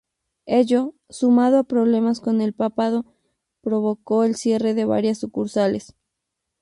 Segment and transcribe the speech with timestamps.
[0.47, 3.05] Ello, sumado a problemas con el papado
[3.61, 5.95] provocó el cierre de varias sucursales.